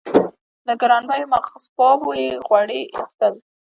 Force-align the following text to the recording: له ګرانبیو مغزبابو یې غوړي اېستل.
له 0.67 0.73
ګرانبیو 0.81 1.31
مغزبابو 1.33 2.09
یې 2.21 2.29
غوړي 2.45 2.81
اېستل. 2.95 3.33